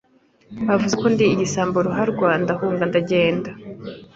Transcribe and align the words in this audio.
bavuga 0.67 0.95
ko 1.01 1.05
ndi 1.13 1.25
igisambo 1.33 1.77
ruharwa 1.85 2.29
ndahunga 2.43 2.83
ndagenda 2.89 3.49